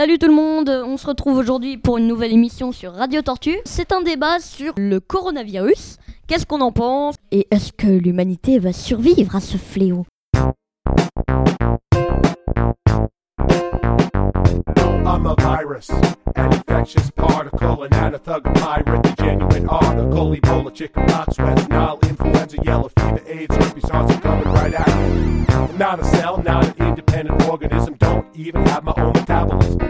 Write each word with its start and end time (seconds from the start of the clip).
Salut 0.00 0.16
tout 0.16 0.28
le 0.28 0.34
monde, 0.34 0.70
on 0.70 0.96
se 0.96 1.06
retrouve 1.06 1.36
aujourd'hui 1.36 1.76
pour 1.76 1.98
une 1.98 2.06
nouvelle 2.06 2.32
émission 2.32 2.72
sur 2.72 2.94
Radio 2.94 3.20
Tortue. 3.20 3.58
C'est 3.66 3.92
un 3.92 4.00
débat 4.00 4.38
sur 4.38 4.72
le 4.78 4.98
coronavirus. 4.98 5.98
Qu'est-ce 6.26 6.46
qu'on 6.46 6.62
en 6.62 6.72
pense 6.72 7.16
Et 7.30 7.46
est-ce 7.50 7.70
que 7.70 7.86
l'humanité 7.86 8.58
va 8.58 8.72
survivre 8.72 9.36
à 9.36 9.40
ce 9.40 9.58
fléau? 9.58 10.06
I'm 15.04 15.26
a 15.26 15.34
virus, 15.36 15.90
an 15.90 16.50
infectious 16.50 17.10
particle, 17.14 17.82
an 17.82 17.90
anathuga 17.90 18.54
pirate, 18.54 19.02
the 19.02 19.22
genuine 19.22 19.68
article, 19.68 20.34
Ebola, 20.34 20.74
chickenpox, 20.74 21.36
West 21.38 21.68
Nile, 21.68 21.98
influenza, 22.08 22.56
yellow 22.64 22.90
fever, 22.98 23.20
AIDS, 23.28 23.54
herpes, 23.54 23.82
zoster 23.82 24.18
coming 24.22 24.44
right. 24.44 24.72
I'm 24.80 25.76
not 25.76 26.00
a 26.00 26.04
cell, 26.04 26.42
not 26.42 26.64
an 26.64 26.88
independent 26.88 27.42
organism, 27.42 27.96
don't 27.98 28.19
even 28.34 28.64
have 28.66 28.84
my 28.84 28.94
own 28.96 29.12
metabolism. 29.12 29.80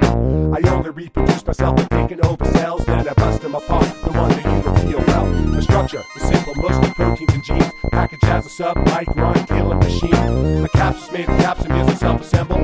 I 0.55 0.61
only 0.71 0.91
reproduce 0.91 1.47
myself 1.47 1.77
by 1.77 1.85
taking 1.85 2.25
over 2.25 2.45
cells, 2.45 2.85
then 2.87 3.09
I 3.09 3.13
bust 3.15 3.43
them 3.43 3.55
apart, 3.55 3.87
the 4.05 4.13
one 4.13 4.31
that 4.31 4.45
you 4.45 4.71
reveal 4.71 5.05
well. 5.07 5.27
The 5.53 5.63
structure 5.63 6.03
is 6.17 6.23
simple, 6.23 6.55
mostly 6.57 6.91
proteins 6.95 7.33
and 7.33 7.45
genes, 7.45 7.73
packaged 7.91 8.25
as 8.25 8.47
a 8.47 8.51
sub-micron 8.51 9.47
killing 9.49 9.79
machine. 9.79 10.65
A 10.65 10.69
capsule's 10.69 11.13
made 11.13 11.29
of 11.29 11.39
capsules 11.39 11.89
and 11.89 11.99
self-assemble. 11.99 12.59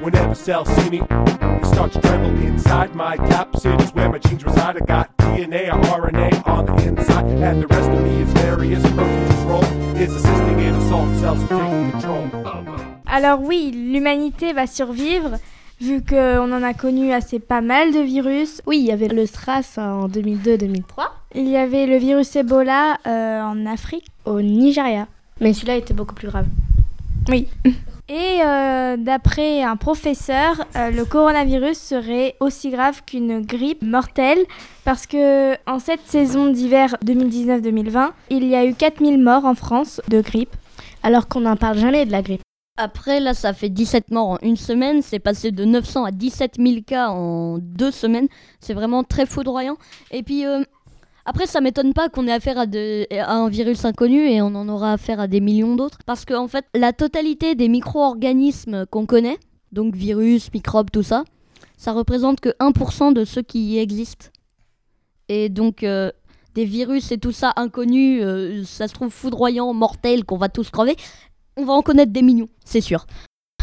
Whenever 0.00 0.34
cells 0.34 0.68
see 0.76 0.90
me, 0.90 0.98
they 1.00 1.60
start 1.64 1.92
to 1.92 2.00
tremble 2.00 2.42
inside 2.46 2.94
my 2.94 3.16
capsid 3.16 3.80
is 3.82 3.92
where 3.94 4.08
my 4.08 4.18
genes 4.18 4.44
reside. 4.44 4.76
I 4.76 4.84
got 4.84 5.16
DNA 5.16 5.68
or 5.68 6.10
RNA 6.10 6.46
on 6.46 6.66
the 6.66 6.76
inside, 6.84 7.24
and 7.26 7.62
the 7.62 7.66
rest 7.66 7.90
of 7.90 8.02
me 8.02 8.22
is 8.22 8.32
various 8.32 8.82
proteins. 8.92 9.34
Role 9.44 9.64
is 9.96 10.14
assisting 10.14 10.60
in 10.60 10.74
assault 10.74 11.16
cells. 11.16 11.65
Alors 13.16 13.40
oui, 13.42 13.70
l'humanité 13.74 14.52
va 14.52 14.66
survivre 14.66 15.38
vu 15.80 16.04
qu'on 16.04 16.52
en 16.52 16.62
a 16.62 16.74
connu 16.74 17.14
assez 17.14 17.38
pas 17.38 17.62
mal 17.62 17.90
de 17.90 18.00
virus. 18.00 18.60
Oui, 18.66 18.76
il 18.80 18.84
y 18.84 18.92
avait 18.92 19.08
le 19.08 19.24
SRAS 19.24 19.78
en 19.78 20.06
2002-2003 20.06 20.82
Il 21.34 21.48
y 21.48 21.56
avait 21.56 21.86
le 21.86 21.96
virus 21.96 22.36
Ebola 22.36 22.98
euh, 23.06 23.40
en 23.40 23.64
Afrique. 23.64 24.04
au 24.26 24.42
Nigeria. 24.42 25.06
Mais 25.40 25.54
celui-là 25.54 25.76
était 25.76 25.94
beaucoup 25.94 26.14
plus 26.14 26.28
grave. 26.28 26.44
Oui. 27.30 27.48
Et 28.10 28.42
euh, 28.44 28.98
d'après 28.98 29.62
un 29.62 29.76
professeur, 29.76 30.66
euh, 30.76 30.90
le 30.90 31.06
coronavirus 31.06 31.78
serait 31.78 32.36
aussi 32.38 32.68
grave 32.68 33.00
qu'une 33.06 33.40
grippe 33.40 33.80
mortelle 33.80 34.40
parce 34.84 35.06
que 35.06 35.54
en 35.66 35.78
cette 35.78 36.06
saison 36.06 36.52
d'hiver 36.52 36.94
2019-2020, 37.02 38.10
il 38.28 38.44
y 38.44 38.54
a 38.54 38.66
eu 38.66 38.74
4000 38.74 39.18
morts 39.18 39.46
en 39.46 39.54
France 39.54 40.02
de 40.08 40.20
grippe. 40.20 40.54
Alors 41.02 41.28
qu'on 41.28 41.40
n'en 41.40 41.56
parle 41.56 41.78
jamais 41.78 42.04
de 42.04 42.12
la 42.12 42.20
grippe. 42.20 42.42
Après, 42.76 43.20
là, 43.20 43.32
ça 43.32 43.52
fait 43.52 43.70
17 43.70 44.10
morts 44.10 44.28
en 44.30 44.38
une 44.42 44.56
semaine. 44.56 45.00
C'est 45.02 45.18
passé 45.18 45.50
de 45.50 45.64
900 45.64 46.04
à 46.04 46.10
17 46.10 46.56
000 46.58 46.82
cas 46.86 47.08
en 47.08 47.58
deux 47.58 47.90
semaines. 47.90 48.28
C'est 48.60 48.74
vraiment 48.74 49.02
très 49.02 49.24
foudroyant. 49.24 49.78
Et 50.10 50.22
puis, 50.22 50.44
euh, 50.44 50.62
après, 51.24 51.46
ça 51.46 51.60
m'étonne 51.60 51.92
pas 51.94 52.08
qu'on 52.08 52.28
ait 52.28 52.32
affaire 52.32 52.58
à, 52.58 52.66
un 53.32 53.48
virus 53.48 53.84
inconnu 53.84 54.28
et 54.28 54.42
on 54.42 54.54
en 54.54 54.68
aura 54.68 54.92
affaire 54.92 55.20
à 55.20 55.26
des 55.26 55.40
millions 55.40 55.74
d'autres. 55.74 55.98
Parce 56.04 56.24
qu'en 56.24 56.44
en 56.44 56.48
fait, 56.48 56.66
la 56.74 56.92
totalité 56.92 57.54
des 57.54 57.68
micro-organismes 57.68 58.86
qu'on 58.86 59.06
connaît, 59.06 59.38
donc 59.72 59.96
virus, 59.96 60.52
microbes, 60.52 60.90
tout 60.92 61.02
ça, 61.02 61.24
ça 61.78 61.92
représente 61.92 62.40
que 62.40 62.50
1% 62.60 63.12
de 63.12 63.24
ceux 63.24 63.42
qui 63.42 63.72
y 63.72 63.78
existent. 63.78 64.26
Et 65.28 65.48
donc, 65.48 65.82
euh, 65.82 66.12
des 66.54 66.64
virus 66.64 67.10
et 67.10 67.18
tout 67.18 67.32
ça 67.32 67.52
inconnus, 67.56 68.22
euh, 68.22 68.62
ça 68.64 68.86
se 68.86 68.94
trouve 68.94 69.10
foudroyant, 69.10 69.72
mortel, 69.72 70.24
qu'on 70.24 70.38
va 70.38 70.48
tous 70.48 70.70
crever. 70.70 70.96
On 71.56 71.64
va 71.64 71.72
en 71.72 71.82
connaître 71.82 72.12
des 72.12 72.22
millions, 72.22 72.48
c'est 72.64 72.80
sûr. 72.82 73.06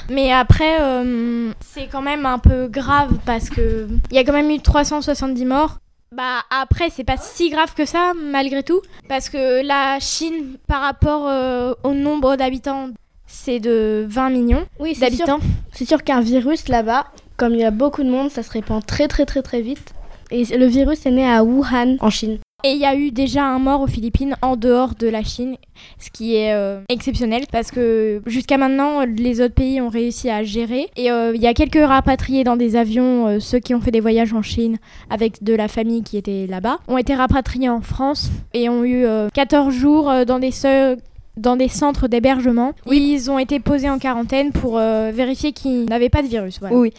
Mais 0.10 0.32
après, 0.32 0.82
euh, 0.82 1.52
c'est 1.62 1.88
quand 1.88 2.02
même 2.02 2.26
un 2.26 2.40
peu 2.40 2.68
grave 2.68 3.18
parce 3.26 3.50
que 3.50 3.88
il 4.12 4.16
y 4.16 4.20
a 4.20 4.24
quand 4.24 4.34
même 4.34 4.50
eu 4.50 4.60
370 4.60 5.46
morts. 5.46 5.78
Bah 6.12 6.42
après, 6.50 6.90
c'est 6.90 7.04
pas 7.04 7.18
si 7.18 7.50
grave 7.50 7.74
que 7.74 7.86
ça 7.86 8.14
malgré 8.16 8.64
tout 8.64 8.82
parce 9.08 9.30
que 9.30 9.66
la 9.66 10.00
Chine, 10.00 10.58
par 10.68 10.82
rapport 10.82 11.28
euh, 11.28 11.74
au 11.84 11.94
nombre 11.94 12.36
d'habitants, 12.36 12.90
c'est 13.28 13.60
de 13.60 14.06
20 14.10 14.30
millions 14.30 14.66
Oui, 14.80 14.94
c'est 14.96 15.10
sûr, 15.12 15.26
d'habitants. 15.26 15.48
c'est 15.72 15.86
sûr 15.86 16.04
qu'un 16.04 16.22
virus 16.22 16.68
là-bas, 16.68 17.06
comme 17.38 17.54
il 17.54 17.62
y 17.62 17.64
a 17.64 17.72
beaucoup 17.72 18.04
de 18.04 18.10
monde, 18.10 18.30
ça 18.30 18.44
se 18.44 18.52
répand 18.52 18.86
très 18.86 19.08
très 19.08 19.26
très 19.26 19.42
très 19.42 19.62
vite. 19.62 19.94
Et 20.32 20.46
le 20.46 20.66
virus 20.66 21.06
est 21.06 21.12
né 21.12 21.28
à 21.28 21.44
Wuhan, 21.44 21.98
en 22.00 22.10
Chine. 22.10 22.40
Et 22.66 22.72
il 22.72 22.78
y 22.78 22.86
a 22.86 22.96
eu 22.96 23.12
déjà 23.12 23.44
un 23.44 23.60
mort 23.60 23.82
aux 23.82 23.88
Philippines 23.88 24.36
en 24.42 24.56
dehors 24.56 24.96
de 24.98 25.08
la 25.08 25.22
Chine, 25.22 25.58
ce 26.00 26.10
qui 26.10 26.36
est 26.38 26.54
euh, 26.54 26.80
exceptionnel 26.88 27.44
parce 27.52 27.72
que 27.72 28.22
jusqu'à 28.26 28.58
maintenant, 28.58 29.02
les 29.02 29.42
autres 29.42 29.54
pays 29.54 29.82
ont 29.82 29.90
réussi 29.90 30.30
à 30.30 30.44
gérer. 30.44 30.88
Et 30.96 31.12
euh, 31.12 31.34
il 31.36 31.42
y 31.42 31.48
a 31.48 31.54
quelques 31.54 31.86
rapatriés 31.86 32.46
dans 32.46 32.56
des 32.56 32.78
avions, 32.78 33.28
euh, 33.28 33.40
ceux 33.42 33.60
qui 33.60 33.76
ont 33.76 33.82
fait 33.82 33.92
des 33.92 34.00
voyages 34.00 34.32
en 34.34 34.42
Chine 34.42 34.78
avec 35.10 35.44
de 35.44 35.54
la 35.54 35.68
famille 35.68 36.04
qui 36.04 36.16
était 36.16 36.48
là-bas, 36.48 36.80
ont 36.88 36.98
été 36.98 37.14
rapatriés 37.16 37.68
en 37.68 37.82
France 37.82 38.30
et 38.54 38.70
ont 38.70 38.86
eu 38.86 39.04
euh, 39.04 39.28
14 39.34 39.74
jours 39.74 40.10
dans 40.26 40.40
des 40.40 40.52
seuls- 40.52 40.98
dans 41.38 41.56
des 41.56 41.68
centres 41.68 42.08
d'hébergement 42.08 42.74
où 42.86 42.94
ils 42.94 43.32
ont 43.32 43.40
été 43.40 43.60
posés 43.60 43.90
en 43.90 44.00
quarantaine 44.00 44.52
pour 44.52 44.78
euh, 44.78 45.12
vérifier 45.14 45.52
qu'ils 45.52 45.86
n'avaient 45.86 46.10
pas 46.10 46.22
de 46.22 46.28
virus. 46.28 46.60
voilà. 46.60 46.76
Oui. 46.76 46.94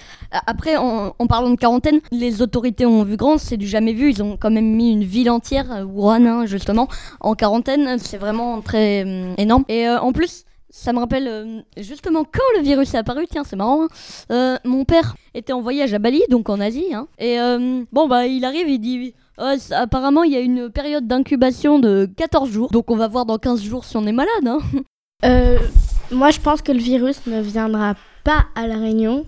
Après, 0.46 0.76
en, 0.76 1.14
en 1.18 1.26
parlant 1.26 1.50
de 1.50 1.56
quarantaine, 1.56 2.00
les 2.10 2.42
autorités 2.42 2.86
ont 2.86 3.04
vu 3.04 3.16
grand, 3.16 3.38
c'est 3.38 3.56
du 3.56 3.66
jamais 3.66 3.92
vu. 3.92 4.10
Ils 4.10 4.22
ont 4.22 4.36
quand 4.36 4.50
même 4.50 4.74
mis 4.74 4.92
une 4.92 5.04
ville 5.04 5.30
entière, 5.30 5.70
euh, 5.72 5.84
Wuhan 5.84 6.26
hein, 6.26 6.46
justement, 6.46 6.88
en 7.20 7.34
quarantaine. 7.34 7.98
C'est 7.98 8.18
vraiment 8.18 8.60
très 8.60 9.02
hum, 9.04 9.34
énorme. 9.38 9.64
Et 9.68 9.86
euh, 9.88 10.00
en 10.00 10.12
plus, 10.12 10.44
ça 10.76 10.92
me 10.92 10.98
rappelle 10.98 11.28
euh, 11.28 11.60
justement 11.76 12.24
quand 12.24 12.42
le 12.58 12.62
virus 12.64 12.94
est 12.94 12.98
apparu. 12.98 13.26
Tiens, 13.30 13.44
c'est 13.44 13.54
marrant. 13.54 13.84
hein. 13.84 13.88
Euh, 14.32 14.56
mon 14.64 14.84
père 14.84 15.14
était 15.32 15.52
en 15.52 15.60
voyage 15.60 15.94
à 15.94 16.00
Bali, 16.00 16.20
donc 16.30 16.48
en 16.50 16.58
Asie. 16.60 16.92
hein. 16.92 17.06
et 17.18 17.38
euh, 17.40 17.84
bon, 17.92 18.08
bah, 18.08 18.26
il 18.26 18.44
arrive, 18.44 18.68
il 18.68 18.80
dit. 18.80 19.14
Oh, 19.38 19.52
apparemment, 19.70 20.24
il 20.24 20.32
y 20.32 20.36
a 20.36 20.40
une 20.40 20.70
période 20.70 21.06
d'incubation 21.06 21.78
de 21.78 22.08
14 22.16 22.50
jours. 22.50 22.70
Donc, 22.70 22.90
on 22.90 22.96
va 22.96 23.06
voir 23.08 23.24
dans 23.24 23.38
15 23.38 23.62
jours 23.62 23.84
si 23.84 23.96
on 23.96 24.06
est 24.06 24.12
malade. 24.12 24.46
Hein. 24.46 25.58
Moi, 26.10 26.30
je 26.30 26.40
pense 26.40 26.60
que 26.60 26.70
le 26.72 26.78
virus 26.78 27.26
ne 27.26 27.40
viendra 27.40 27.94
pas 28.24 28.46
à 28.54 28.66
La 28.66 28.76
Réunion. 28.76 29.26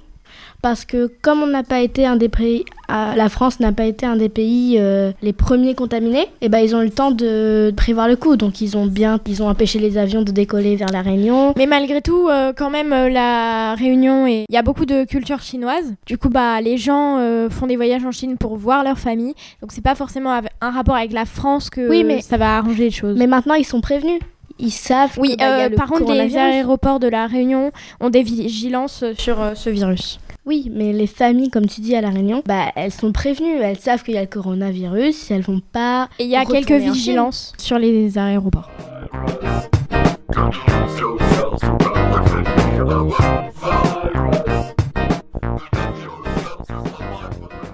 Parce 0.66 0.84
que 0.84 1.08
comme 1.22 1.44
on 1.44 1.46
n'a 1.46 1.62
pas 1.62 1.78
été 1.80 2.06
un 2.06 2.16
des 2.16 2.28
pays, 2.28 2.64
la 2.88 3.28
France 3.28 3.60
n'a 3.60 3.70
pas 3.70 3.84
été 3.84 4.04
un 4.04 4.16
des 4.16 4.28
pays 4.28 4.78
euh, 4.80 5.12
les 5.22 5.32
premiers 5.32 5.76
contaminés, 5.76 6.26
et 6.40 6.48
ben 6.48 6.58
ils 6.58 6.74
ont 6.74 6.82
eu 6.82 6.86
le 6.86 6.90
temps 6.90 7.12
de 7.12 7.72
prévoir 7.76 8.08
le 8.08 8.16
coup. 8.16 8.34
Donc 8.34 8.60
ils 8.60 8.76
ont 8.76 8.86
bien, 8.86 9.20
ils 9.28 9.44
ont 9.44 9.48
empêché 9.48 9.78
les 9.78 9.96
avions 9.96 10.22
de 10.22 10.32
décoller 10.32 10.74
vers 10.74 10.88
la 10.92 11.02
Réunion. 11.02 11.54
Mais 11.56 11.66
malgré 11.66 12.02
tout, 12.02 12.26
euh, 12.28 12.52
quand 12.52 12.70
même, 12.70 12.92
euh, 12.92 13.08
la 13.08 13.76
Réunion, 13.76 14.26
et 14.26 14.44
il 14.48 14.52
y 14.52 14.58
a 14.58 14.62
beaucoup 14.62 14.86
de 14.86 15.04
culture 15.04 15.40
chinoise. 15.40 15.94
Du 16.04 16.18
coup, 16.18 16.30
bah, 16.30 16.60
les 16.60 16.78
gens 16.78 17.18
euh, 17.20 17.48
font 17.48 17.68
des 17.68 17.76
voyages 17.76 18.04
en 18.04 18.10
Chine 18.10 18.36
pour 18.36 18.56
voir 18.56 18.82
leur 18.82 18.98
famille. 18.98 19.34
Donc, 19.62 19.70
c'est 19.70 19.84
pas 19.84 19.94
forcément 19.94 20.32
un 20.32 20.70
rapport 20.72 20.96
avec 20.96 21.12
la 21.12 21.26
France 21.26 21.70
que 21.70 21.88
Oui, 21.88 22.02
mais- 22.02 22.22
ça 22.22 22.38
va 22.38 22.56
arranger 22.56 22.82
les 22.86 22.90
choses. 22.90 23.16
Mais 23.16 23.28
maintenant 23.28 23.54
ils 23.54 23.64
sont 23.64 23.80
prévenus. 23.80 24.18
Ils 24.58 24.70
savent. 24.72 25.12
oui, 25.18 25.36
que, 25.36 25.38
bah, 25.38 25.56
il 25.58 25.60
y 25.60 25.64
a 25.64 25.68
le 25.68 25.76
par 25.76 25.86
contre, 25.88 26.12
les 26.12 26.36
aéroports 26.36 26.98
de 26.98 27.08
la 27.08 27.26
Réunion 27.26 27.72
ont 28.00 28.10
des 28.10 28.22
vigilances 28.22 29.04
sur 29.16 29.40
euh, 29.40 29.54
ce 29.54 29.70
virus. 29.70 30.18
Oui, 30.46 30.70
mais 30.72 30.92
les 30.92 31.08
familles, 31.08 31.50
comme 31.50 31.66
tu 31.66 31.80
dis 31.80 31.96
à 31.96 32.00
La 32.00 32.10
Réunion, 32.10 32.40
bah, 32.46 32.70
elles 32.76 32.92
sont 32.92 33.10
prévenues. 33.10 33.58
Elles 33.60 33.80
savent 33.80 34.04
qu'il 34.04 34.14
y 34.14 34.16
a 34.16 34.20
le 34.20 34.28
coronavirus. 34.28 35.32
Elles 35.32 35.42
vont 35.42 35.60
pas. 35.60 36.08
Et 36.20 36.24
il 36.24 36.30
y 36.30 36.36
a 36.36 36.44
quelques 36.44 36.70
vigilances 36.70 37.52
sur 37.58 37.80
les 37.80 38.16
aéroports. 38.16 38.70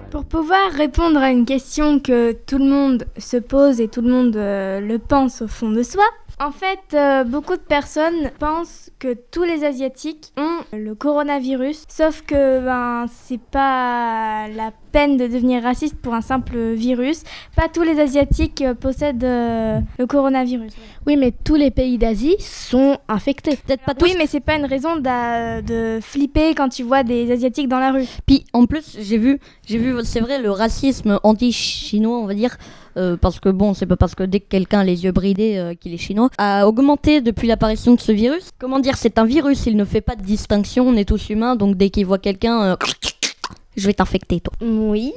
Pour 0.09 0.25
pouvoir 0.25 0.71
répondre 0.71 1.19
à 1.19 1.29
une 1.29 1.45
question 1.45 1.99
que 1.99 2.31
tout 2.31 2.57
le 2.57 2.65
monde 2.65 3.05
se 3.19 3.37
pose 3.37 3.81
et 3.81 3.87
tout 3.87 4.01
le 4.01 4.09
monde 4.09 4.35
euh, 4.35 4.79
le 4.79 4.97
pense 4.97 5.43
au 5.43 5.47
fond 5.47 5.69
de 5.69 5.83
soi, 5.83 6.03
en 6.43 6.51
fait, 6.51 6.93
euh, 6.93 7.23
beaucoup 7.23 7.55
de 7.55 7.61
personnes 7.61 8.29
pensent 8.37 8.91
que 8.99 9.15
tous 9.31 9.43
les 9.43 9.63
Asiatiques 9.63 10.33
ont 10.37 10.77
le 10.77 10.93
coronavirus, 10.93 11.85
sauf 11.87 12.21
que 12.21 12.59
ben, 12.59 13.05
c'est 13.09 13.39
pas 13.39 14.47
la 14.49 14.71
peine 14.91 15.15
de 15.15 15.25
devenir 15.27 15.63
raciste 15.63 15.95
pour 15.95 16.13
un 16.13 16.21
simple 16.21 16.73
virus. 16.73 17.23
Pas 17.55 17.69
tous 17.69 17.83
les 17.83 17.99
Asiatiques 17.99 18.61
euh, 18.61 18.73
possèdent 18.73 19.23
euh, 19.23 19.79
le 19.97 20.05
coronavirus. 20.05 20.73
Oui, 21.07 21.15
mais 21.15 21.31
tous 21.31 21.55
les 21.55 21.71
pays 21.71 21.97
d'Asie 21.97 22.35
sont 22.39 22.97
infectés. 23.07 23.57
Peut-être 23.65 23.85
pas 23.85 23.93
tous. 23.93 24.05
Oui, 24.05 24.15
mais 24.17 24.27
c'est 24.27 24.41
pas 24.41 24.55
une 24.55 24.65
raison 24.65 24.97
de 24.97 25.99
flipper 26.01 26.55
quand 26.55 26.67
tu 26.67 26.83
vois 26.83 27.03
des 27.03 27.31
Asiatiques 27.31 27.69
dans 27.69 27.79
la 27.79 27.91
rue. 27.91 28.05
Puis 28.25 28.43
en 28.51 28.65
plus, 28.65 28.97
j'ai 28.99 29.17
vu, 29.17 29.39
j'ai 29.65 29.77
vu, 29.77 29.95
c'est 30.03 30.19
vrai, 30.19 30.41
le 30.41 30.51
racisme 30.51 31.19
anti-chinois, 31.23 32.17
on 32.17 32.25
va 32.25 32.33
dire, 32.33 32.57
euh, 32.97 33.17
parce 33.17 33.39
que 33.39 33.49
bon, 33.49 33.73
c'est 33.73 33.85
pas 33.85 33.95
parce 33.97 34.15
que 34.15 34.23
dès 34.23 34.39
que 34.39 34.47
quelqu'un 34.49 34.79
a 34.79 34.83
les 34.83 35.03
yeux 35.03 35.11
bridés 35.11 35.57
euh, 35.57 35.73
qu'il 35.73 35.93
est 35.93 35.97
chinois, 35.97 36.29
a 36.37 36.67
augmenté 36.67 37.21
depuis 37.21 37.47
l'apparition 37.47 37.93
de 37.95 37.99
ce 37.99 38.11
virus. 38.11 38.49
Comment 38.59 38.79
dire, 38.79 38.97
c'est 38.97 39.17
un 39.17 39.25
virus, 39.25 39.65
il 39.65 39.75
ne 39.77 39.85
fait 39.85 40.01
pas 40.01 40.15
de 40.15 40.23
distinction, 40.23 40.87
on 40.87 40.95
est 40.95 41.07
tous 41.07 41.29
humains, 41.29 41.55
donc 41.55 41.75
dès 41.77 41.89
qu'il 41.89 42.05
voit 42.05 42.19
quelqu'un, 42.19 42.61
euh, 42.63 42.75
je 43.77 43.87
vais 43.87 43.93
t'infecter, 43.93 44.39
toi. 44.39 44.53
Oui. 44.61 45.13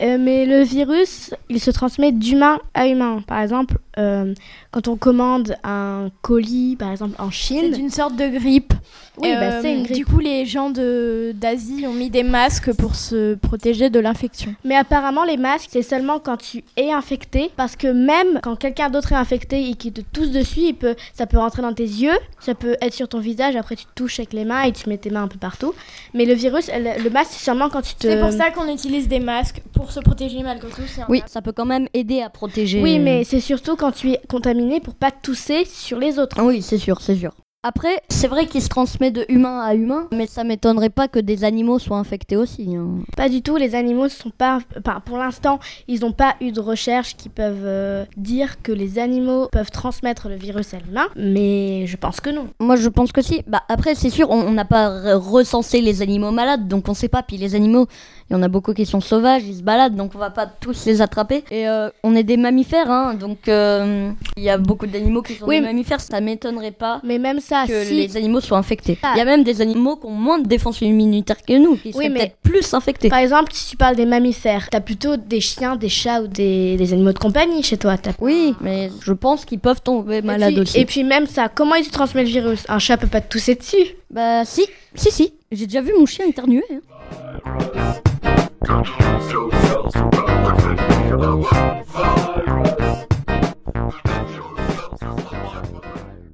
Euh, 0.00 0.16
mais 0.18 0.46
le 0.46 0.62
virus, 0.62 1.34
il 1.48 1.60
se 1.60 1.70
transmet 1.70 2.12
d'humain 2.12 2.58
à 2.74 2.88
humain. 2.88 3.22
Par 3.26 3.40
exemple, 3.40 3.78
euh, 3.98 4.34
quand 4.70 4.88
on 4.88 4.96
commande 4.96 5.54
un 5.64 6.08
colis, 6.22 6.76
par 6.76 6.90
exemple 6.90 7.14
en 7.18 7.30
C'est 7.30 7.36
Chine. 7.36 7.76
une 7.78 7.90
sorte 7.90 8.16
de 8.16 8.26
grippe. 8.38 8.72
Oui, 9.22 9.32
bah, 9.34 9.40
Euh, 9.42 9.58
c'est 9.62 9.74
une 9.74 9.82
Du 9.84 10.04
coup, 10.04 10.18
les 10.18 10.46
gens 10.46 10.70
de- 10.70 11.32
d'Asie 11.34 11.86
ont 11.86 11.92
mis 11.92 12.10
des 12.10 12.22
masques 12.22 12.72
pour 12.74 12.94
se 12.94 13.34
protéger 13.34 13.90
de 13.90 13.98
l'infection. 14.00 14.54
Mais 14.64 14.76
apparemment, 14.76 15.24
les 15.24 15.36
masques, 15.36 15.68
c'est 15.72 15.82
seulement 15.82 16.18
quand 16.18 16.36
tu 16.36 16.64
es 16.76 16.92
infecté. 16.92 17.50
Parce 17.56 17.76
que 17.76 17.88
même 17.88 18.40
quand 18.42 18.56
quelqu'un 18.56 18.90
d'autre 18.90 19.12
est 19.12 19.16
infecté 19.16 19.68
et 19.70 19.74
qui 19.74 19.92
te 19.92 20.00
tousse 20.00 20.30
dessus, 20.30 20.60
il 20.60 20.74
peut, 20.74 20.94
ça 21.14 21.26
peut 21.26 21.38
rentrer 21.38 21.62
dans 21.62 21.72
tes 21.72 21.84
yeux, 21.84 22.16
ça 22.40 22.54
peut 22.54 22.76
être 22.80 22.94
sur 22.94 23.08
ton 23.08 23.18
visage. 23.20 23.56
Après, 23.56 23.76
tu 23.76 23.84
te 23.84 23.90
touches 23.94 24.18
avec 24.20 24.32
les 24.32 24.44
mains 24.44 24.62
et 24.62 24.72
tu 24.72 24.88
mets 24.88 24.98
tes 24.98 25.10
mains 25.10 25.24
un 25.24 25.28
peu 25.28 25.38
partout. 25.38 25.74
Mais 26.14 26.24
le 26.24 26.34
virus, 26.34 26.68
le 26.68 27.08
masque, 27.10 27.30
c'est 27.32 27.44
seulement 27.44 27.68
quand 27.68 27.82
tu 27.82 27.94
te. 27.94 28.06
C'est 28.08 28.20
pour 28.20 28.32
ça 28.32 28.50
qu'on 28.50 28.68
utilise 28.72 29.08
des 29.08 29.20
masques 29.20 29.60
pour 29.72 29.90
se 29.92 30.00
protéger 30.00 30.42
malgré 30.42 30.68
tout. 30.68 30.80
Oui, 31.08 31.20
masque. 31.20 31.32
ça 31.32 31.42
peut 31.42 31.52
quand 31.52 31.66
même 31.66 31.88
aider 31.94 32.22
à 32.22 32.30
protéger. 32.30 32.80
Oui, 32.82 32.98
mais 32.98 33.24
c'est 33.24 33.40
surtout 33.40 33.76
quand 33.76 33.92
tu 33.92 34.12
es 34.12 34.20
contaminé 34.28 34.80
pour 34.80 34.94
pas 34.94 35.10
tousser 35.10 35.64
sur 35.64 35.98
les 35.98 36.18
autres. 36.18 36.36
Ah 36.38 36.44
Oui, 36.44 36.62
c'est 36.62 36.78
sûr, 36.78 37.00
c'est 37.00 37.16
sûr. 37.16 37.32
Après, 37.62 38.00
c'est 38.08 38.26
vrai 38.26 38.46
qu'il 38.46 38.62
se 38.62 38.70
transmet 38.70 39.10
de 39.10 39.26
humain 39.28 39.60
à 39.60 39.74
humain, 39.74 40.08
mais 40.12 40.26
ça 40.26 40.44
m'étonnerait 40.44 40.88
pas 40.88 41.08
que 41.08 41.18
des 41.18 41.44
animaux 41.44 41.78
soient 41.78 41.98
infectés 41.98 42.38
aussi. 42.38 42.74
hein. 42.74 43.00
Pas 43.18 43.28
du 43.28 43.42
tout, 43.42 43.56
les 43.58 43.74
animaux 43.74 44.08
sont 44.08 44.30
pas. 44.30 44.60
Enfin, 44.78 45.00
pour 45.04 45.18
l'instant, 45.18 45.58
ils 45.86 46.00
n'ont 46.00 46.12
pas 46.12 46.36
eu 46.40 46.52
de 46.52 46.60
recherche 46.60 47.18
qui 47.18 47.28
peuvent 47.28 47.66
euh, 47.66 48.06
dire 48.16 48.62
que 48.62 48.72
les 48.72 48.98
animaux 48.98 49.48
peuvent 49.52 49.70
transmettre 49.70 50.30
le 50.30 50.36
virus 50.36 50.72
à 50.72 50.78
l'humain, 50.78 51.08
mais 51.16 51.84
je 51.86 51.98
pense 51.98 52.20
que 52.22 52.30
non. 52.30 52.48
Moi, 52.60 52.76
je 52.76 52.88
pense 52.88 53.12
que 53.12 53.20
si. 53.20 53.42
Bah, 53.46 53.62
après, 53.68 53.94
c'est 53.94 54.08
sûr, 54.10 54.30
on 54.30 54.40
on 54.40 54.52
n'a 54.52 54.64
pas 54.64 54.88
re- 54.88 55.12
recensé 55.16 55.82
les 55.82 56.00
animaux 56.00 56.30
malades, 56.30 56.66
donc 56.66 56.88
on 56.88 56.94
sait 56.94 57.08
pas. 57.08 57.22
Puis 57.22 57.36
les 57.36 57.54
animaux, 57.54 57.88
il 58.30 58.34
y 58.34 58.36
en 58.36 58.42
a 58.42 58.48
beaucoup 58.48 58.72
qui 58.74 58.86
sont 58.86 59.00
sauvages, 59.00 59.42
ils 59.44 59.56
se 59.56 59.62
baladent, 59.62 59.96
donc 59.96 60.12
on 60.14 60.18
va 60.18 60.30
pas 60.30 60.46
tous 60.46 60.86
les 60.86 61.02
attraper. 61.02 61.44
Et 61.50 61.68
euh, 61.68 61.90
on 62.04 62.14
est 62.14 62.22
des 62.22 62.36
mammifères, 62.36 62.90
hein, 62.90 63.14
donc 63.14 63.48
euh, 63.48 64.10
il 64.36 64.42
y 64.44 64.48
a 64.50 64.56
beaucoup 64.56 64.86
d'animaux 64.86 65.22
qui 65.22 65.34
sont 65.34 65.46
Oui, 65.46 65.60
des 65.60 65.66
mammifères. 65.66 66.00
Ça 66.00 66.20
m'étonnerait 66.20 66.70
pas 66.70 67.00
Mais 67.04 67.18
même 67.18 67.40
ça, 67.40 67.64
que 67.66 67.84
si. 67.84 67.94
les 68.06 68.16
animaux 68.16 68.40
soient 68.40 68.58
infectés. 68.58 68.98
Ah. 69.02 69.12
Il 69.14 69.18
y 69.18 69.20
a 69.20 69.24
même 69.24 69.42
des 69.42 69.60
animaux 69.60 69.96
qui 69.96 70.06
ont 70.06 70.10
moins 70.10 70.38
de 70.38 70.46
défense 70.46 70.80
immunitaire 70.80 71.42
que 71.46 71.58
nous, 71.58 71.76
qui 71.76 71.92
mais- 71.98 72.08
peut-être 72.10 72.36
plus 72.42 72.72
infectés. 72.74 73.08
Par 73.08 73.18
exemple, 73.18 73.52
si 73.52 73.70
tu 73.70 73.76
parles 73.76 73.96
des 73.96 74.06
mammifères, 74.06 74.68
t'as 74.70 74.80
plutôt 74.80 75.16
des 75.16 75.40
chiens, 75.40 75.76
des 75.76 75.88
chats 75.88 76.22
ou 76.22 76.26
des, 76.28 76.76
des 76.76 76.92
animaux 76.92 77.12
de 77.12 77.18
compagnie 77.18 77.62
chez 77.62 77.76
toi. 77.76 77.96
Oui, 78.20 78.54
mais 78.60 78.90
je 79.02 79.12
pense 79.12 79.44
qu'ils 79.44 79.58
peuvent 79.58 79.82
tomber 79.82 80.22
malades 80.22 80.58
aussi. 80.58 80.78
et 80.78 80.84
puis 80.86 81.02
même 81.04 81.26
ça, 81.26 81.48
comment 81.48 81.74
ils 81.74 81.84
se 81.84 81.90
transmettent 81.90 82.26
le 82.26 82.32
virus? 82.32 82.64
Un 82.68 82.78
chat 82.78 82.96
peut 82.96 83.06
pas 83.08 83.20
te 83.20 83.28
tousser 83.28 83.56
dessus. 83.56 83.96
Bah 84.10 84.44
si, 84.44 84.64
si, 84.94 85.10
si. 85.10 85.34
J'ai 85.52 85.66
déjà 85.66 85.80
vu 85.80 85.92
mon 85.98 86.06
chien 86.06 86.26
éternuer. 86.26 86.64
hein. 86.72 88.00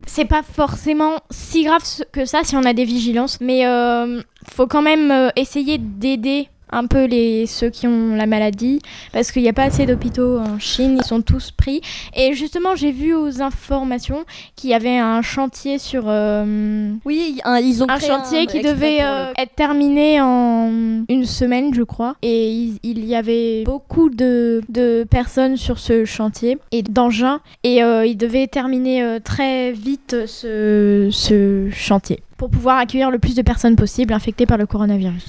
C'est 0.06 0.25
pas 0.25 0.43
forcément 0.43 1.21
si 1.31 1.65
grave 1.65 1.83
que 2.12 2.25
ça 2.25 2.43
si 2.43 2.56
on 2.56 2.65
a 2.65 2.73
des 2.73 2.85
vigilances, 2.85 3.38
mais 3.41 3.67
euh, 3.67 4.23
faut 4.50 4.67
quand 4.67 4.81
même 4.81 5.11
euh, 5.11 5.29
essayer 5.37 5.77
d'aider 5.79 6.49
un 6.76 6.87
peu 6.87 7.05
les 7.06 7.46
ceux 7.46 7.70
qui 7.70 7.87
ont 7.87 8.14
la 8.14 8.26
maladie 8.26 8.81
parce 9.12 9.32
qu'il 9.32 9.43
n'y 9.43 9.49
a 9.49 9.52
pas 9.52 9.64
assez 9.64 9.87
d'hôpitaux 9.87 10.38
en 10.38 10.58
Chine, 10.58 10.99
ils 11.00 11.05
sont 11.06 11.23
tous 11.23 11.50
pris. 11.50 11.81
Et 12.14 12.34
justement, 12.34 12.76
j'ai 12.76 12.93
vu 12.93 13.14
aux 13.14 13.43
informations 13.43 14.25
qu'il 14.55 14.70
y 14.70 14.75
avait 14.75 14.99
un 14.99 15.23
chantier 15.23 15.78
sur 15.78 16.05
euh, 16.06 16.93
Oui, 17.05 17.40
un- 17.44 17.58
ils 17.58 17.82
ont 17.82 17.87
un 17.88 17.99
chantier 17.99 18.46
qui 18.46 18.61
devait 18.61 18.99
euh, 19.02 19.32
être 19.38 19.55
terminé 19.55 20.20
en 20.20 20.70
une 21.08 21.25
semaine, 21.25 21.73
je 21.75 21.82
crois. 21.82 22.17
Et 22.23 22.50
il, 22.52 22.78
il 22.84 23.05
y 23.05 23.14
avait 23.14 23.64
beaucoup 23.64 24.08
de, 24.11 24.61
de 24.69 25.05
personnes 25.08 25.56
sur 25.56 25.78
ce 25.78 26.05
chantier 26.05 26.58
et 26.73 26.82
d'engins. 26.82 27.40
Et 27.64 27.82
euh, 27.82 28.05
il 28.06 28.17
devait 28.17 28.46
terminer 28.46 29.19
très 29.25 29.73
vite 29.73 30.26
ce, 30.26 31.08
ce 31.11 31.69
chantier 31.70 32.20
pour 32.37 32.50
pouvoir 32.50 32.78
accueillir 32.78 33.11
le 33.11 33.19
plus 33.19 33.34
de 33.34 33.43
personnes 33.43 33.76
possible 33.76 34.12
infectées 34.12 34.44
par 34.46 34.58
le 34.58 34.67
coronavirus. 34.67 35.28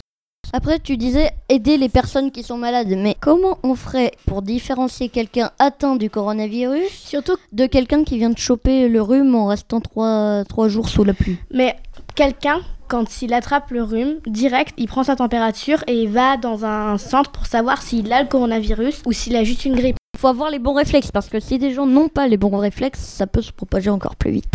Après, 0.54 0.80
tu 0.80 0.96
disais 0.96 1.32
aider 1.50 1.78
les 1.78 1.90
personnes 1.90 2.32
qui 2.32 2.42
sont 2.42 2.58
malades, 2.58 2.94
mais 2.98 3.16
comment 3.20 3.58
on 3.64 3.76
ferait 3.76 4.12
pour 4.26 4.42
différencier 4.42 5.10
quelqu'un 5.10 5.52
atteint 5.60 5.98
du 5.98 6.10
coronavirus 6.10 6.90
Surtout, 6.90 7.36
de 7.52 7.66
quelqu'un 7.66 8.04
qui 8.04 8.18
vient 8.18 8.30
de 8.30 8.38
choper 8.38 8.88
le 8.88 9.02
rhume 9.02 9.36
en 9.36 9.48
restant 9.48 9.82
trois, 9.82 10.46
trois 10.46 10.70
jours 10.70 10.88
sous 10.88 11.04
la 11.04 11.14
pluie? 11.14 11.38
Mais 11.52 11.76
quelqu'un, 12.16 12.62
quand 12.88 13.22
il 13.22 13.34
attrape 13.34 13.72
le 13.72 13.84
rhume, 13.84 14.20
direct, 14.26 14.74
il 14.78 14.88
prend 14.88 15.04
sa 15.04 15.18
température 15.18 15.84
et 15.88 16.02
il 16.02 16.10
va 16.10 16.38
dans 16.38 16.64
un 16.64 16.98
centre 16.98 17.32
pour 17.32 17.46
savoir 17.46 17.82
s'il 17.82 18.12
a 18.14 18.24
le 18.24 18.30
coronavirus 18.30 19.02
ou 19.06 19.12
s'il 19.12 19.36
a 19.36 19.44
juste 19.44 19.66
une 19.66 19.76
grippe. 19.76 19.98
Il 20.16 20.20
faut 20.20 20.30
avoir 20.30 20.50
les 20.50 20.60
bons 20.60 20.74
réflexes, 20.74 21.12
parce 21.12 21.28
que 21.28 21.40
si 21.40 21.60
des 21.60 21.74
gens 21.74 21.86
n'ont 21.86 22.08
pas 22.08 22.28
les 22.28 22.38
bons 22.38 22.58
réflexes, 22.58 23.02
ça 23.02 23.28
peut 23.28 23.42
se 23.42 23.52
propager 23.52 23.90
encore 23.90 24.16
plus 24.16 24.32
vite. 24.32 24.54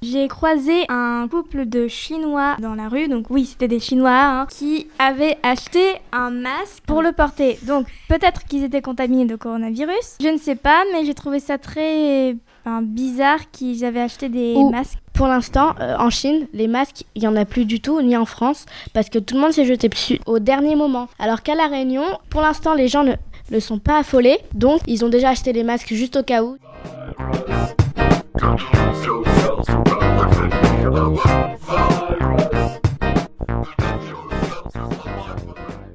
J'ai 0.00 0.28
croisé 0.28 0.84
un 0.88 1.26
couple 1.28 1.66
de 1.66 1.88
Chinois 1.88 2.56
dans 2.60 2.74
la 2.76 2.88
rue, 2.88 3.08
donc 3.08 3.26
oui, 3.30 3.46
c'était 3.46 3.66
des 3.66 3.80
Chinois, 3.80 4.12
hein, 4.12 4.46
qui 4.48 4.86
avaient 5.00 5.36
acheté 5.42 5.94
un 6.12 6.30
masque 6.30 6.84
pour 6.86 7.02
le 7.02 7.10
porter. 7.10 7.58
Donc 7.64 7.86
peut-être 8.08 8.44
qu'ils 8.44 8.62
étaient 8.62 8.80
contaminés 8.80 9.24
de 9.24 9.34
coronavirus, 9.34 10.18
je 10.20 10.28
ne 10.28 10.38
sais 10.38 10.54
pas, 10.54 10.84
mais 10.92 11.04
j'ai 11.04 11.14
trouvé 11.14 11.40
ça 11.40 11.58
très 11.58 12.36
bizarre 12.82 13.50
qu'ils 13.50 13.84
avaient 13.84 14.00
acheté 14.02 14.28
des 14.28 14.54
Ou- 14.54 14.70
masques. 14.70 14.98
Pour 15.14 15.26
l'instant, 15.26 15.74
euh, 15.80 15.96
en 15.98 16.10
Chine, 16.10 16.46
les 16.52 16.68
masques, 16.68 17.04
il 17.16 17.22
y 17.24 17.26
en 17.26 17.34
a 17.34 17.44
plus 17.44 17.64
du 17.64 17.80
tout, 17.80 18.00
ni 18.02 18.16
en 18.16 18.24
France, 18.24 18.66
parce 18.92 19.08
que 19.08 19.18
tout 19.18 19.34
le 19.34 19.40
monde 19.40 19.52
s'est 19.52 19.64
jeté 19.64 19.88
dessus 19.88 20.20
au 20.26 20.38
dernier 20.38 20.76
moment. 20.76 21.08
Alors 21.18 21.42
qu'à 21.42 21.56
La 21.56 21.66
Réunion, 21.66 22.04
pour 22.30 22.40
l'instant, 22.40 22.74
les 22.74 22.86
gens 22.86 23.02
ne, 23.02 23.14
ne 23.50 23.58
sont 23.58 23.80
pas 23.80 23.98
affolés, 23.98 24.38
donc 24.54 24.80
ils 24.86 25.04
ont 25.04 25.08
déjà 25.08 25.30
acheté 25.30 25.52
les 25.52 25.64
masques 25.64 25.92
juste 25.92 26.16
au 26.16 26.22
cas 26.22 26.44
où. 26.44 26.56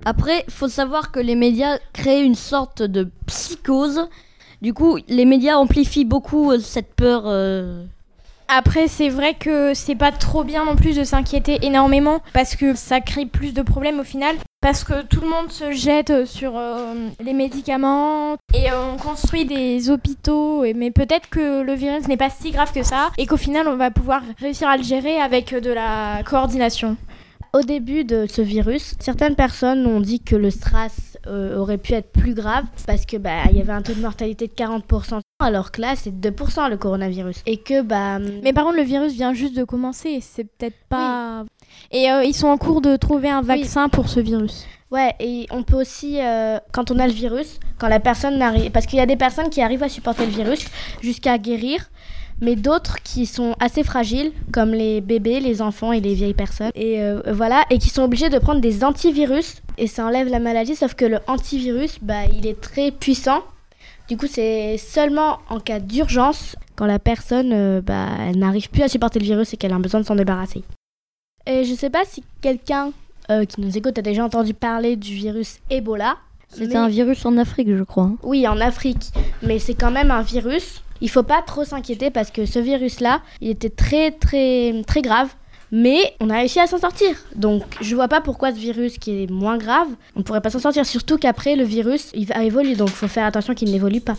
Après, 0.05 0.43
faut 0.49 0.67
savoir 0.67 1.11
que 1.11 1.19
les 1.19 1.35
médias 1.35 1.77
créent 1.93 2.23
une 2.23 2.35
sorte 2.35 2.81
de 2.81 3.09
psychose. 3.25 4.07
Du 4.61 4.73
coup, 4.73 4.97
les 5.07 5.25
médias 5.25 5.55
amplifient 5.55 6.05
beaucoup 6.05 6.51
euh, 6.51 6.59
cette 6.59 6.93
peur. 6.93 7.23
euh, 7.25 7.85
Après, 8.55 8.87
c'est 8.87 9.09
vrai 9.09 9.33
que 9.33 9.73
c'est 9.73 9.95
pas 9.95 10.11
trop 10.11 10.43
bien 10.43 10.65
non 10.65 10.75
plus 10.75 10.95
de 10.95 11.03
s'inquiéter 11.03 11.65
énormément 11.65 12.21
parce 12.33 12.55
que 12.55 12.75
ça 12.75 13.01
crée 13.01 13.25
plus 13.25 13.51
de 13.51 13.63
problèmes 13.63 13.99
au 13.99 14.03
final. 14.03 14.35
Parce 14.61 14.83
que 14.83 15.01
tout 15.01 15.21
le 15.21 15.27
monde 15.27 15.51
se 15.51 15.71
jette 15.71 16.25
sur 16.25 16.55
euh, 16.55 16.93
les 17.19 17.33
médicaments 17.33 18.35
et 18.53 18.67
on 18.71 18.97
construit 18.97 19.45
des 19.45 19.89
hôpitaux. 19.89 20.63
Mais 20.75 20.91
peut-être 20.91 21.29
que 21.31 21.63
le 21.63 21.73
virus 21.73 22.07
n'est 22.07 22.15
pas 22.15 22.29
si 22.29 22.51
grave 22.51 22.71
que 22.71 22.83
ça 22.83 23.09
et 23.17 23.25
qu'au 23.25 23.37
final, 23.37 23.67
on 23.67 23.75
va 23.75 23.89
pouvoir 23.89 24.21
réussir 24.39 24.67
à 24.69 24.77
le 24.77 24.83
gérer 24.83 25.19
avec 25.19 25.55
de 25.55 25.71
la 25.71 26.21
coordination. 26.23 26.95
Au 27.53 27.61
début 27.61 28.03
de 28.03 28.27
ce 28.27 28.43
virus, 28.43 28.93
certaines 28.99 29.35
personnes 29.35 29.87
ont 29.87 29.99
dit 29.99 30.19
que 30.19 30.35
le 30.35 30.51
SRAS 30.51 31.12
euh, 31.27 31.57
aurait 31.57 31.77
pu 31.77 31.93
être 31.93 32.11
plus 32.11 32.33
grave 32.33 32.65
parce 32.85 33.05
que 33.05 33.17
bah 33.17 33.43
il 33.51 33.57
y 33.57 33.61
avait 33.61 33.71
un 33.71 33.81
taux 33.81 33.93
de 33.93 34.01
mortalité 34.01 34.47
de 34.47 34.53
40%, 34.53 35.19
alors 35.39 35.71
que 35.71 35.81
là 35.81 35.95
c'est 35.95 36.11
2% 36.11 36.69
le 36.69 36.77
coronavirus. 36.77 37.41
Et 37.45 37.57
que 37.57 37.81
bah 37.81 38.19
Mais 38.19 38.53
par 38.53 38.65
contre, 38.65 38.77
le 38.77 38.83
virus 38.83 39.13
vient 39.13 39.33
juste 39.33 39.55
de 39.55 39.63
commencer. 39.63 40.19
C'est 40.21 40.43
peut-être 40.43 40.77
pas. 40.89 41.45
Et 41.91 42.11
euh, 42.11 42.23
ils 42.23 42.33
sont 42.33 42.47
en 42.47 42.57
cours 42.57 42.81
de 42.81 42.95
trouver 42.95 43.29
un 43.29 43.41
vaccin 43.41 43.89
pour 43.89 44.09
ce 44.09 44.19
virus. 44.19 44.65
Ouais, 44.93 45.15
et 45.19 45.47
on 45.49 45.63
peut 45.63 45.81
aussi, 45.81 46.19
euh, 46.21 46.59
quand 46.71 46.91
on 46.91 46.99
a 46.99 47.07
le 47.07 47.13
virus, 47.13 47.59
quand 47.79 47.87
la 47.87 47.99
personne 47.99 48.37
n'arrive... 48.37 48.69
Parce 48.69 48.85
qu'il 48.85 48.99
y 48.99 49.01
a 49.01 49.07
des 49.07 49.15
personnes 49.15 49.49
qui 49.49 49.59
arrivent 49.59 49.81
à 49.81 49.89
supporter 49.89 50.23
le 50.23 50.31
virus 50.31 50.67
jusqu'à 51.01 51.39
guérir, 51.39 51.89
mais 52.41 52.55
d'autres 52.55 53.01
qui 53.01 53.25
sont 53.25 53.55
assez 53.59 53.83
fragiles, 53.83 54.33
comme 54.51 54.69
les 54.69 55.01
bébés, 55.01 55.39
les 55.39 55.63
enfants 55.63 55.93
et 55.93 55.99
les 55.99 56.13
vieilles 56.13 56.35
personnes. 56.35 56.69
Et 56.75 57.01
euh, 57.01 57.23
voilà, 57.31 57.63
et 57.71 57.79
qui 57.79 57.89
sont 57.89 58.03
obligés 58.03 58.29
de 58.29 58.37
prendre 58.37 58.61
des 58.61 58.83
antivirus, 58.83 59.62
et 59.77 59.87
ça 59.87 60.05
enlève 60.05 60.27
la 60.27 60.39
maladie, 60.39 60.75
sauf 60.75 60.93
que 60.93 61.05
le 61.05 61.19
antivirus, 61.27 61.97
bah, 62.01 62.25
il 62.31 62.45
est 62.47 62.59
très 62.59 62.91
puissant. 62.91 63.43
Du 64.09 64.17
coup, 64.17 64.27
c'est 64.27 64.77
seulement 64.77 65.39
en 65.49 65.59
cas 65.59 65.79
d'urgence, 65.79 66.55
quand 66.75 66.85
la 66.85 66.99
personne 66.99 67.51
euh, 67.53 67.81
bah, 67.81 68.07
elle 68.27 68.37
n'arrive 68.37 68.69
plus 68.69 68.83
à 68.83 68.87
supporter 68.87 69.19
le 69.19 69.25
virus 69.25 69.53
et 69.53 69.57
qu'elle 69.57 69.73
a 69.73 69.79
besoin 69.79 70.01
de 70.01 70.05
s'en 70.05 70.15
débarrasser. 70.15 70.63
Et 71.45 71.63
je 71.63 71.73
sais 71.73 71.89
pas 71.89 72.03
si 72.05 72.23
quelqu'un 72.41 72.91
euh, 73.31 73.45
qui 73.45 73.61
nous 73.61 73.77
écoute 73.77 73.97
a 73.97 74.01
déjà 74.01 74.23
entendu 74.25 74.53
parler 74.53 74.95
du 74.95 75.13
virus 75.15 75.59
Ebola. 75.69 76.17
C'était 76.49 76.67
Mais- 76.67 76.75
un 76.75 76.87
virus 76.89 77.25
en 77.25 77.37
Afrique, 77.37 77.69
je 77.75 77.83
crois. 77.83 78.03
hein. 78.03 78.15
Oui, 78.23 78.47
en 78.47 78.59
Afrique, 78.61 79.11
mais 79.41 79.57
c'est 79.59 79.73
quand 79.73 79.91
même 79.91 80.11
un 80.11 80.21
virus. 80.21 80.83
Il 81.01 81.09
faut 81.09 81.23
pas 81.23 81.41
trop 81.41 81.63
s'inquiéter 81.65 82.11
parce 82.11 82.29
que 82.31 82.45
ce 82.45 82.59
virus-là, 82.59 83.21
il 83.41 83.49
était 83.49 83.69
très 83.69 84.11
très 84.11 84.73
très 84.85 85.01
grave. 85.01 85.29
Mais 85.75 86.13
on 86.19 86.29
a 86.29 86.35
réussi 86.35 86.59
à 86.59 86.67
s'en 86.67 86.77
sortir. 86.77 87.15
Donc 87.35 87.63
je 87.81 87.95
vois 87.95 88.07
pas 88.07 88.21
pourquoi 88.21 88.51
ce 88.51 88.59
virus 88.59 88.99
qui 88.99 89.23
est 89.23 89.29
moins 89.31 89.57
grave, 89.57 89.87
on 90.15 90.21
pourrait 90.21 90.39
pas 90.39 90.51
s'en 90.51 90.59
sortir. 90.59 90.85
Surtout 90.85 91.17
qu'après 91.17 91.55
le 91.55 91.63
virus, 91.63 92.11
il 92.13 92.27
va 92.27 92.43
évoluer. 92.43 92.75
Donc 92.75 92.89
faut 92.89 93.07
faire 93.07 93.25
attention 93.25 93.55
qu'il 93.55 93.71
n'évolue 93.71 93.99
pas. 93.99 94.15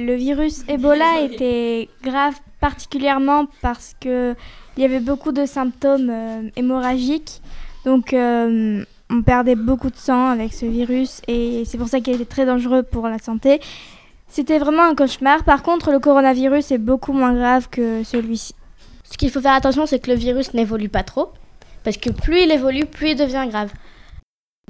Le 0.00 0.14
virus 0.16 0.64
Ebola 0.68 1.20
était 1.22 1.88
grave 2.02 2.34
particulièrement 2.60 3.46
parce 3.62 3.94
que 4.00 4.34
il 4.76 4.82
y 4.82 4.84
avait 4.84 4.98
beaucoup 4.98 5.30
de 5.30 5.46
symptômes 5.46 6.10
euh, 6.10 6.50
hémorragiques. 6.56 7.42
Donc 7.84 8.12
euh, 8.12 8.84
on 9.08 9.22
perdait 9.22 9.54
beaucoup 9.54 9.90
de 9.90 9.96
sang 9.96 10.30
avec 10.30 10.52
ce 10.52 10.66
virus 10.66 11.20
et 11.28 11.62
c'est 11.64 11.78
pour 11.78 11.86
ça 11.86 12.00
qu'il 12.00 12.14
était 12.14 12.24
très 12.24 12.44
dangereux 12.44 12.82
pour 12.82 13.06
la 13.06 13.20
santé. 13.20 13.60
C'était 14.26 14.58
vraiment 14.58 14.82
un 14.82 14.96
cauchemar. 14.96 15.44
Par 15.44 15.62
contre, 15.62 15.92
le 15.92 16.00
coronavirus 16.00 16.72
est 16.72 16.78
beaucoup 16.78 17.12
moins 17.12 17.34
grave 17.34 17.68
que 17.70 18.02
celui-ci. 18.02 18.54
Ce 19.10 19.16
qu'il 19.16 19.30
faut 19.30 19.40
faire 19.40 19.54
attention, 19.54 19.86
c'est 19.86 19.98
que 19.98 20.10
le 20.10 20.16
virus 20.16 20.54
n'évolue 20.54 20.88
pas 20.88 21.02
trop. 21.02 21.32
Parce 21.84 21.96
que 21.96 22.10
plus 22.10 22.42
il 22.42 22.50
évolue, 22.50 22.86
plus 22.86 23.10
il 23.10 23.16
devient 23.16 23.46
grave. 23.48 23.70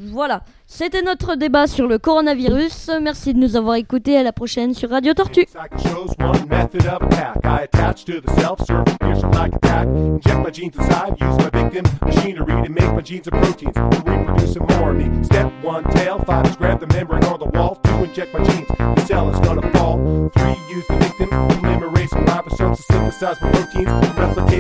Voilà, 0.01 0.45
c'était 0.67 1.03
notre 1.03 1.35
débat 1.35 1.67
sur 1.67 1.89
le 1.89 1.99
coronavirus. 1.99 2.91
Merci 3.03 3.35
de 3.35 3.39
nous 3.39 3.57
avoir 3.57 3.75
écoutés. 3.75 4.17
À 4.17 4.23
la 4.23 4.33
prochaine 4.33 4.73
sur 4.73 4.91
Radio 4.91 5.13
Tortue. 5.13 5.47
Three, 20.35 20.57
use 20.71 20.85
the 20.87 21.27
polymerase 21.27 22.13
ribosomes 22.13 22.77
to 22.77 22.83
synthesize 22.83 23.41
my 23.41 23.51
proteins 23.51 24.08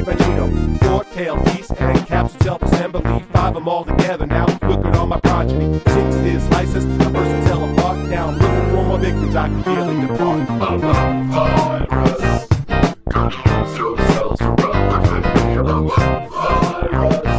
genome. 0.05 0.79
Four, 0.81 1.05
tail 1.05 1.37
piece 1.45 1.71
and 1.71 1.99
capsid 2.01 2.43
self-assembly. 2.43 3.25
Five, 3.33 3.49
of 3.49 3.55
them 3.55 3.69
all 3.69 3.85
together 3.85 4.27
now. 4.27 4.47
Look 4.63 4.85
at 4.85 4.97
all 4.97 5.07
my 5.07 5.21
progeny. 5.21 5.81
Six 5.81 6.17
is 6.17 6.49
burst 6.49 7.31
the 7.31 7.43
cell 7.47 7.65
apart. 7.71 7.99
Now 8.09 8.29
I'm 8.29 8.39
looking 8.39 8.71
for 8.71 8.85
more 8.85 8.99
victims 8.99 9.35
I 9.37 9.49
can 9.49 9.63
really 9.63 10.07
depart. 10.07 10.51
I'm 10.51 10.85
a 10.85 10.93
virus. 11.33 12.47
Controls 13.11 13.79
your 13.79 13.97
cells 13.99 14.39
to 14.39 14.49
replicate. 14.51 15.59
I'm 15.59 15.69
a 15.69 15.91
virus. 16.29 17.39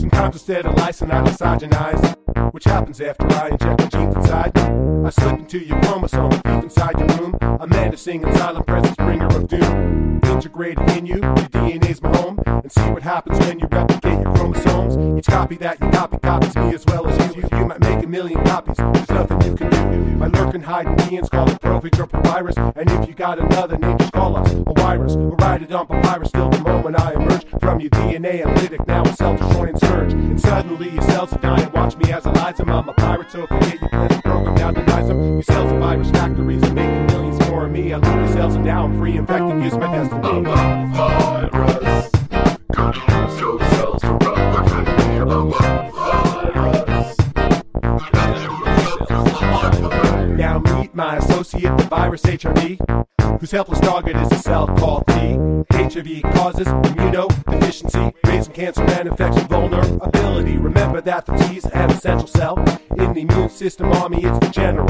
Sometimes 0.00 0.34
instead 0.34 0.66
of 0.66 0.74
lysine, 0.74 1.10
I 1.10 1.22
misogenize. 1.22 2.52
Which 2.52 2.64
happens 2.64 3.00
after 3.00 3.26
I 3.28 3.48
inject 3.48 3.80
my 3.80 3.88
genes 3.88 4.16
inside. 4.16 4.58
I 4.58 5.10
slip 5.10 5.38
into 5.38 5.58
your 5.58 5.80
chromosome, 5.82 6.30
deep 6.30 6.64
inside 6.64 6.98
your 6.98 7.08
room. 7.18 7.47
A 7.60 7.66
menacing 7.66 8.24
and 8.24 8.36
silent 8.38 8.66
presence, 8.68 8.94
bringer 8.94 9.26
of 9.26 9.48
doom. 9.48 10.20
Integrated 10.24 10.88
in 10.90 11.06
you, 11.06 11.16
your 11.16 11.34
DNA's 11.34 12.00
my 12.00 12.16
home. 12.16 12.38
And 12.46 12.70
see 12.70 12.88
what 12.90 13.02
happens 13.02 13.36
when 13.40 13.58
you 13.58 13.66
replicate 13.72 14.20
your 14.22 14.32
chromosomes. 14.32 15.18
Each 15.18 15.26
copy 15.26 15.56
that 15.56 15.80
you 15.80 15.90
copy 15.90 16.18
copies 16.18 16.54
me 16.54 16.72
as 16.72 16.86
well 16.86 17.08
as 17.08 17.36
you. 17.36 17.42
You 17.58 17.66
might 17.66 17.80
million 18.08 18.42
copies, 18.44 18.76
there's 18.76 19.10
nothing 19.10 19.42
you 19.42 19.54
can 19.54 19.70
do. 19.70 20.16
My 20.16 20.26
lurking 20.26 20.62
hiding 20.62 20.96
genes 21.08 21.28
call 21.28 21.48
it 21.50 21.60
Provig 21.60 21.98
or 21.98 22.06
Papyrus. 22.06 22.56
And 22.56 22.90
if 22.90 23.08
you 23.08 23.14
got 23.14 23.38
another 23.38 23.76
name, 23.76 23.98
just 23.98 24.12
call 24.12 24.36
us 24.36 24.52
a 24.52 24.72
virus. 24.74 25.14
Or 25.16 25.36
write 25.36 25.62
it 25.62 25.72
on 25.72 25.86
papyrus 25.86 26.32
till 26.32 26.48
the 26.48 26.58
moment 26.60 26.98
I 26.98 27.12
emerge 27.12 27.44
from 27.60 27.80
your 27.80 27.90
DNA 27.90 28.44
analytic. 28.44 28.86
Now 28.86 29.02
a 29.02 29.12
self 29.12 29.38
destroying 29.38 29.76
surge. 29.78 30.12
And 30.12 30.40
suddenly 30.40 30.90
your 30.90 31.02
cells 31.02 31.32
are 31.32 31.38
dying. 31.38 31.70
Watch 31.72 31.96
me 31.96 32.12
as 32.12 32.26
I 32.26 32.32
lies 32.32 32.56
them. 32.56 32.70
I'm 32.70 32.88
a 32.88 32.92
pirate, 32.94 33.30
so 33.30 33.46
forget 33.46 33.80
your 33.80 33.90
plans. 33.90 34.22
Program 34.22 34.54
now 34.54 34.70
denies 34.72 35.08
them. 35.08 35.34
Your 35.34 35.42
cells 35.42 35.72
are 35.72 35.78
virus 35.78 36.10
factories 36.10 36.62
and 36.62 36.74
making 36.74 37.06
millions 37.06 37.48
more 37.48 37.66
of 37.66 37.70
me. 37.70 37.92
I 37.92 37.98
loot 37.98 38.14
your 38.14 38.28
cells 38.28 38.54
and 38.54 38.64
now 38.64 38.84
I'm 38.84 38.98
free 38.98 39.16
infecting. 39.16 39.62
Use 39.62 39.74
my 39.74 39.86
I'm 39.86 40.08
destiny. 40.08 40.38
a 40.40 41.50
virus. 41.52 42.10
Controls 42.72 43.40
your 43.40 43.60
cells 43.70 44.04
replicate. 44.04 44.88
I'm 45.20 45.30
a 45.30 45.50
virus. 45.50 45.77
Now 50.38 50.60
meet 50.60 50.94
my 50.94 51.16
associate, 51.16 51.76
the 51.76 51.84
virus 51.90 52.22
HRV, 52.22 53.40
whose 53.40 53.50
helpless 53.50 53.80
target 53.80 54.14
is 54.14 54.30
a 54.30 54.36
cell 54.36 54.68
called 54.68 55.04
T. 55.08 55.14
HIV 55.72 56.22
causes 56.32 56.68
immunodeficiency, 56.68 58.14
raising 58.24 58.52
cancer 58.52 58.82
and 58.82 59.08
infection 59.08 59.48
vulnerability. 59.48 60.56
Remember 60.56 61.00
that 61.00 61.26
the 61.26 61.32
T 61.32 61.56
is 61.56 61.64
an 61.64 61.90
essential 61.90 62.28
cell 62.28 62.56
in 62.96 63.14
the 63.14 63.22
immune 63.22 63.50
system 63.50 63.90
army. 63.90 64.22
It's 64.22 64.38
the 64.38 64.50
general. 64.52 64.88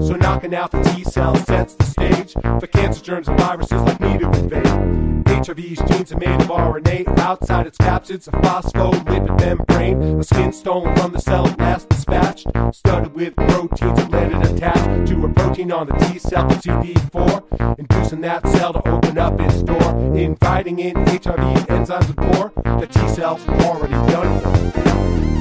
So 0.00 0.14
knocking 0.14 0.54
out 0.54 0.70
the 0.70 0.80
T 0.82 1.02
cell 1.02 1.34
sets 1.34 1.74
the 1.74 1.84
stage 1.84 2.34
for 2.34 2.68
cancer 2.68 3.02
germs 3.02 3.26
and 3.26 3.36
viruses 3.40 3.82
like 3.82 3.98
me 3.98 4.16
to 4.18 4.30
invade. 4.30 4.67
HRV's 5.48 5.90
genes 5.90 6.12
are 6.12 6.18
made 6.18 6.42
of 6.42 6.48
RNA. 6.48 7.18
Outside 7.20 7.66
its 7.66 7.78
capsids, 7.78 8.28
a 8.28 8.32
phospholipid 8.32 9.40
membrane. 9.40 10.20
A 10.20 10.22
skin 10.22 10.52
stone 10.52 10.94
from 10.96 11.12
the 11.12 11.20
cell 11.20 11.44
last 11.58 11.88
dispatched. 11.88 12.48
Studded 12.72 13.14
with 13.14 13.34
proteins 13.34 13.98
that 13.98 14.10
landed 14.10 14.52
attached 14.52 15.08
to 15.08 15.24
a 15.24 15.32
protein 15.32 15.72
on 15.72 15.86
the 15.86 15.94
T 15.94 16.18
cell, 16.18 16.46
CD4. 16.50 17.78
Inducing 17.78 18.20
that 18.20 18.46
cell 18.48 18.74
to 18.74 18.86
open 18.90 19.16
up 19.16 19.40
its 19.40 19.62
door. 19.62 20.14
Inviting 20.14 20.80
in 20.80 20.94
HRV's 20.94 21.64
enzymes 21.64 22.08
and 22.08 22.16
pour. 22.18 22.52
The 22.80 22.86
T 22.86 23.08
cells 23.08 23.48
are 23.48 23.62
already 23.62 23.94
done 24.12 24.40
for. 24.40 24.88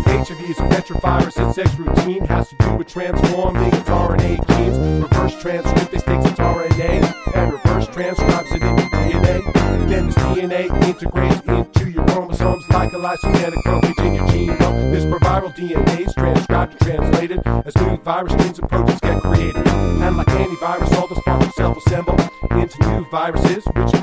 HIV 0.07 0.41
is 0.49 0.59
a 0.59 0.63
retrovirus, 0.63 1.45
its 1.45 1.55
sex 1.55 1.77
routine 1.77 2.23
has 2.25 2.47
to 2.49 2.55
do 2.59 2.75
with 2.75 2.87
transforming 2.87 3.73
its 3.73 3.89
RNA 3.89 4.47
genes. 4.47 5.03
Reverse 5.03 5.35
transcriptase 5.35 6.05
takes 6.05 6.25
its 6.31 6.39
RNA 6.39 6.76
a 13.23 14.05
in 14.05 14.13
your 14.15 14.27
genome. 14.27 14.91
This 14.91 15.05
proviral 15.05 15.55
DNA 15.55 16.07
is 16.07 16.13
transcribed 16.13 16.73
and 16.73 16.81
translated 16.81 17.41
as 17.65 17.75
new 17.77 17.97
virus 17.97 18.33
genes 18.35 18.59
and 18.59 18.69
proteins 18.69 18.99
get 18.99 19.21
created. 19.21 19.67
And 19.67 20.17
like 20.17 20.29
any 20.29 20.55
virus, 20.57 20.93
all 20.93 21.07
those 21.07 21.21
particles 21.23 21.55
self-assemble 21.55 22.17
into 22.51 22.91
new 22.91 23.05
viruses, 23.09 23.65
which 23.65 23.96